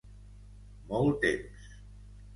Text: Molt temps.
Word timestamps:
Molt 0.93 1.21
temps. 1.27 1.69